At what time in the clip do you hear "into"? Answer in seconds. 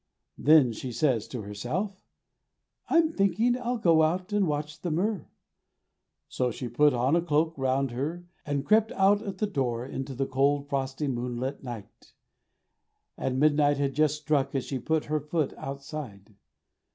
9.85-10.15